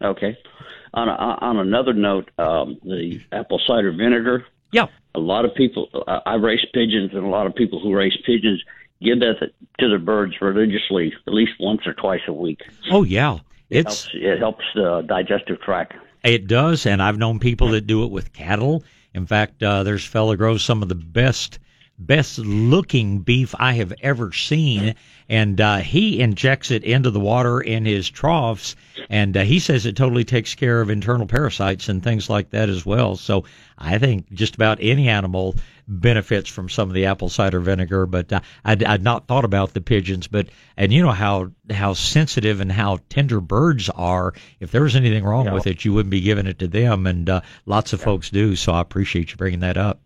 [0.00, 0.38] Okay.
[0.94, 4.46] On a, on another note, um, the apple cider vinegar.
[4.72, 4.86] Yeah.
[5.14, 5.88] A lot of people.
[6.06, 8.62] I, I raise pigeons, and a lot of people who raise pigeons
[9.02, 12.60] give that to the birds religiously, at least once or twice a week.
[12.90, 13.38] Oh yeah,
[13.70, 15.94] it's helps, it helps the digestive tract.
[16.24, 18.82] It does, and I've known people that do it with cattle.
[19.14, 21.58] In fact, uh, there's a fellow grows some of the best
[21.98, 24.94] best looking beef I have ever seen,
[25.28, 28.76] and uh, he injects it into the water in his troughs,
[29.10, 32.68] and uh, he says it totally takes care of internal parasites and things like that
[32.68, 33.16] as well.
[33.16, 33.44] So
[33.76, 35.56] I think just about any animal
[35.88, 39.74] benefits from some of the apple cider vinegar, but uh, I'd, I'd not thought about
[39.74, 40.26] the pigeons.
[40.28, 44.34] But and you know how how sensitive and how tender birds are.
[44.60, 45.54] If there was anything wrong Yeah.
[45.54, 48.54] with it, you wouldn't be giving it to them, and uh, lots of folks do.
[48.56, 50.00] So I appreciate you bringing that up.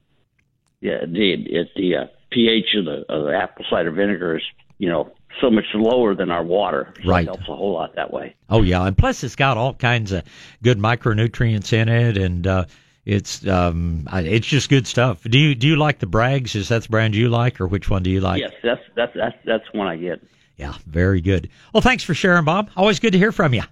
[0.82, 1.46] Yeah, indeed.
[1.48, 4.42] It, the uh, pH of the, of the apple cider vinegar is,
[4.78, 6.92] you know, so much lower than our water.
[7.02, 7.22] So Right.
[7.22, 8.34] It helps a whole lot that way.
[8.50, 10.24] Oh yeah, and plus it's got all kinds of
[10.62, 12.64] good micronutrients in it, and uh,
[13.06, 15.22] it's um, it's just good stuff.
[15.22, 16.54] Do you do you like the Bragg's?
[16.54, 18.40] Is that the brand you like, or which one do you like?
[18.40, 20.20] yes, that's that's that's that's one I get.
[20.56, 21.48] Yeah, very good.
[21.72, 22.70] Well, thanks for sharing, Bob.
[22.76, 23.62] Always good to hear from you.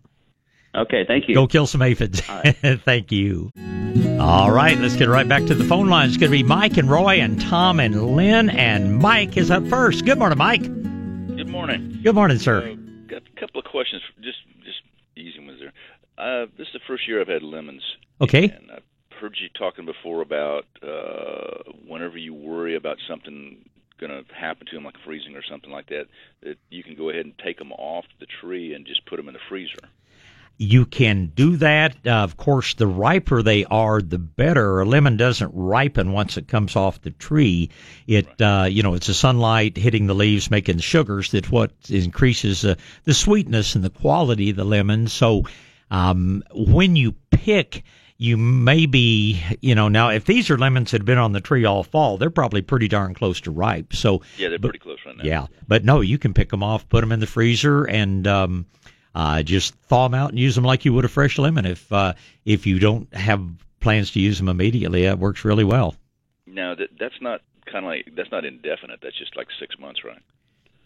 [0.75, 1.35] Okay, thank you.
[1.35, 2.20] Go kill some aphids.
[2.85, 3.51] Thank you.
[4.20, 6.06] All right, let's get right back to the phone line.
[6.09, 9.66] It's going to be Mike and Roy and Tom and Lynn, and Mike is up
[9.66, 10.04] first.
[10.04, 10.62] Good morning, Mike.
[10.62, 12.00] Good morning.
[12.02, 12.59] Good morning, sir.
[12.59, 12.74] Uh,
[13.09, 14.83] got a couple of questions, just just
[15.16, 15.72] easy ones there.
[16.18, 17.80] Uh, this is the first year I've had lemons.
[18.20, 18.44] Okay.
[18.44, 18.83] And I've
[19.18, 23.64] heard you talking before about uh, whenever you worry about something
[23.98, 26.09] going to happen to them, like freezing or something like that,
[26.42, 29.28] that you can go ahead and take them off the tree and just put them
[29.28, 29.78] in the freezer.
[30.62, 31.96] You can do that.
[32.07, 34.81] Uh, of course, the riper they are, the better.
[34.81, 37.70] A lemon doesn't ripen once it comes off the tree.
[38.07, 41.73] It, uh, you know, it's the sunlight hitting the leaves, making the sugars that what
[41.88, 45.09] increases uh, the sweetness and the quality of the lemon.
[45.09, 45.44] So,
[45.90, 47.83] um, when you pick,
[48.18, 51.40] you may be, you know, now if these are lemons that have been on the
[51.40, 53.94] tree all fall, they're probably pretty darn close to ripe.
[53.94, 55.25] So, Yeah, they're but- pretty close right now.
[55.25, 58.66] yeah, but no, you can pick them off, put them in the freezer, and um,
[59.14, 61.66] uh, just thaw them out and use them like you would a fresh lemon.
[61.66, 63.42] If uh, if you don't have
[63.81, 65.94] plans to use them immediately, that works really well.
[66.46, 69.01] Now that that's not kind of like that's not indefinite.
[69.03, 70.23] That's just like six months, right?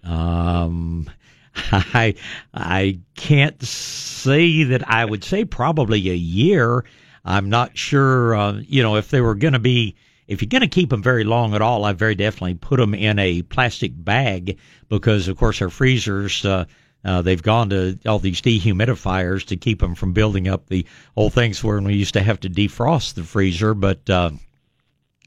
[0.05, 1.11] Um,
[1.73, 2.15] I
[2.53, 6.85] I can't say that I would say probably a year.
[7.25, 8.35] I'm not sure.
[8.35, 9.97] Uh, you know, if they were going to be,
[10.29, 12.95] if you're going to keep them very long at all, I very definitely put them
[12.95, 14.59] in a plastic bag
[14.89, 16.45] because, of course, our freezers.
[16.45, 16.67] Uh,
[17.05, 20.87] uh, they've gone to all these dehumidifiers to keep them from building up the
[21.17, 24.31] old things where we used to have to defrost the freezer, but uh,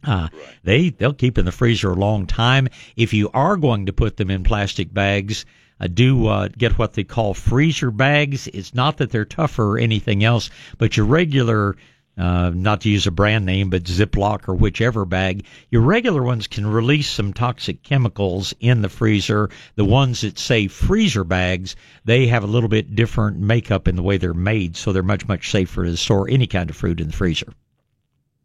[0.03, 0.29] uh,
[0.63, 2.67] they they'll keep in the freezer a long time.
[2.95, 5.45] If you are going to put them in plastic bags,
[5.79, 8.47] uh, do uh, get what they call freezer bags.
[8.47, 11.75] It's not that they're tougher or anything else, but your regular,
[12.17, 16.47] uh, not to use a brand name, but Ziploc or whichever bag, your regular ones
[16.47, 19.49] can release some toxic chemicals in the freezer.
[19.75, 24.03] The ones that say freezer bags, they have a little bit different makeup in the
[24.03, 27.07] way they're made, so they're much much safer to store any kind of fruit in
[27.07, 27.53] the freezer.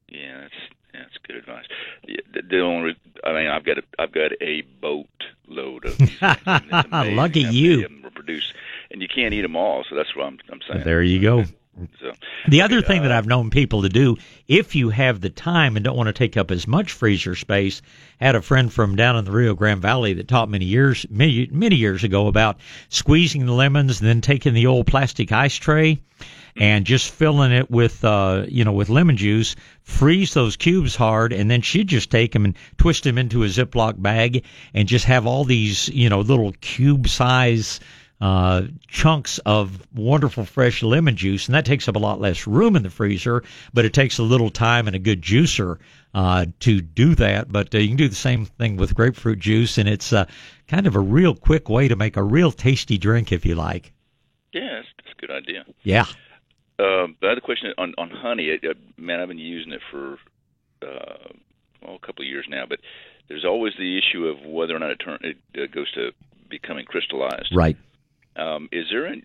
[0.09, 0.55] Yeah, that's
[0.93, 1.65] that's good advice.
[2.07, 5.07] The, the, only, I mean, I've got a, I've got a boat
[5.49, 6.21] load of these.
[7.17, 7.83] Lucky you.
[7.83, 8.53] them were produced,
[8.91, 9.85] and you can't eat them all.
[9.89, 10.85] So that's what I'm I'm saying.
[10.85, 11.45] There you go.
[12.01, 12.13] So
[12.49, 14.17] The other thing that I've known people to do,
[14.47, 17.81] if you have the time and don't want to take up as much freezer space,
[18.21, 21.49] had a friend from down in the Rio Grande Valley that taught many years, many,
[21.51, 22.61] many years ago about
[22.91, 26.03] squeezing the lemons and then taking the old plastic ice tray
[26.57, 31.33] and just filling it with, uh, you know, with lemon juice, freeze those cubes hard,
[31.33, 34.45] and then she'd just take them and twist them into a Ziploc bag
[34.75, 37.81] and just have all these, you know, little cube size
[38.23, 42.77] uh, chunks of wonderful fresh lemon juice, and that takes up a lot less room
[42.77, 43.43] in the freezer,
[43.75, 45.79] but it takes a little time and a good juicer
[46.15, 47.51] uh, to do that.
[47.51, 50.27] But uh, you can do the same thing with grapefruit juice, and it's uh,
[50.69, 53.93] kind of a real quick way to make a real tasty drink if you like.
[54.53, 55.65] yeah, that's, that's a good idea.
[55.83, 56.05] Yeah.
[56.79, 60.19] Uh, the other question on on honey, it, uh, man, I've been using it for
[60.83, 61.29] uh,
[61.83, 62.79] well, a couple of years now, but
[63.29, 66.13] there's always the issue of whether or not it turn it uh, goes to
[66.49, 67.49] becoming crystallized.
[67.53, 67.77] Right.
[68.37, 69.23] Um, is there any,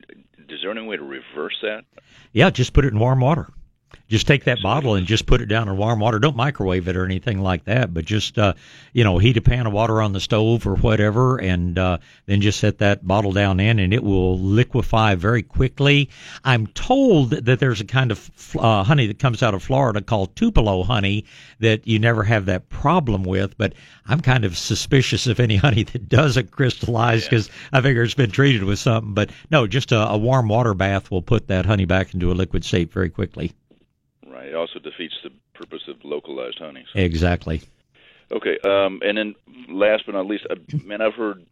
[0.50, 1.86] is there any way to reverse that?
[2.34, 3.48] Yeah, just put it in warm water.
[4.08, 6.20] Just take that bottle and just put it down in warm water.
[6.20, 8.54] Don't microwave it or anything like that, but just uh,
[8.94, 12.42] you know, heat a pan of water on the stove or whatever, and uh, then
[12.42, 16.10] just set that bottle down in, and it will liquefy very quickly.
[16.44, 20.36] I'm told that there's a kind of uh, honey that comes out of Florida called
[20.36, 21.26] Tupelo honey
[21.60, 23.74] that you never have that problem with, but
[24.06, 28.32] I'm kind of suspicious of any honey that doesn't crystallize because I figure it's been
[28.32, 29.14] treated with something.
[29.14, 32.34] But no, just a, a warm water bath will put that honey back into a
[32.34, 33.52] liquid state very quickly.
[34.38, 34.50] Right.
[34.50, 36.86] It also defeats the purpose of localized honey.
[36.94, 37.00] So.
[37.00, 37.62] Exactly.
[38.32, 38.60] Okay.
[38.64, 39.36] Um, and then
[39.68, 41.44] last but not least, uh, man, I've heard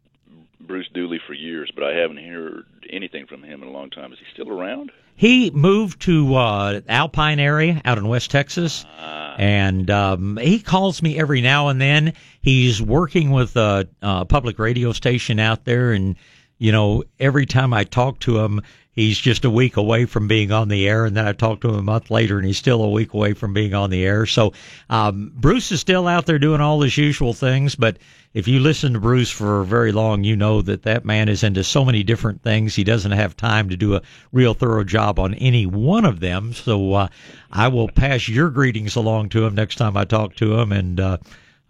[0.60, 4.14] Bruce Dooley for years, but I haven't heard anything from him in a long time.
[4.14, 4.92] Is he still around?
[5.16, 11.18] He moved to uh, Alpine area out in West Texas, and um, he calls me
[11.18, 12.14] every now and then.
[12.42, 16.18] He's working with a, a public radio station out there, and
[16.58, 18.62] you know, every time I talk to him,
[18.96, 21.70] he's just a week away from being on the air, and then I talk to
[21.70, 24.26] him a month later, and he's still a week away from being on the air.
[24.26, 24.54] So
[24.90, 27.98] um, Bruce is still out there doing all his usual things, but
[28.34, 31.64] if you listen to Bruce for very long, you know that that man is into
[31.64, 32.76] so many different things.
[32.76, 34.02] He doesn't have time to do a
[34.32, 36.54] real thorough job on any one of them.
[36.54, 37.08] So uh,
[37.52, 41.00] I will pass your greetings along to him next time I talk to him, and.
[41.00, 41.18] Uh,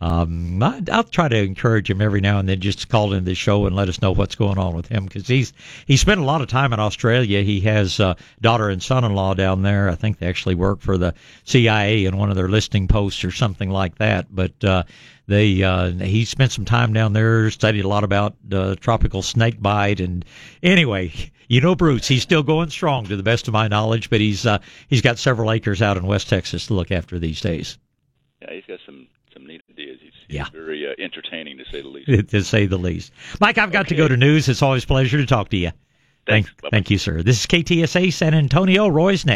[0.01, 3.33] um, I, I'll try to encourage him every now and then just call in the
[3.33, 5.53] show and let us know what's going on with him because he's
[5.87, 7.41] he spent a lot of time in Australia.
[7.41, 9.89] He has uh, daughter and son-in-law down there.
[9.89, 11.13] I think they actually work for the
[11.45, 14.27] CIA in one of their listing posts or something like that.
[14.29, 14.83] But uh,
[15.27, 19.61] they uh, he spent some time down there, studied a lot about uh, tropical snake
[19.61, 20.25] bite, and
[20.61, 21.11] anyway.
[21.47, 24.47] You know Bruce, he's still going strong to the best of my knowledge, but he's
[24.47, 27.77] uh, he's got several acres out in West Texas to look after these days.
[28.41, 29.99] Yeah, he's got some some neat ideas.
[30.01, 30.47] He's, he's Yeah.
[30.51, 32.29] very uh, entertaining to say the least.
[32.29, 33.11] to say the least.
[33.39, 34.49] Mike, I've got to go to news.
[34.49, 35.71] It's always a pleasure to talk to you.
[36.25, 36.49] Thanks.
[36.59, 37.21] Thank, thank you, sir.
[37.21, 38.87] This is KTSA San Antonio.
[38.87, 39.23] Roy's next.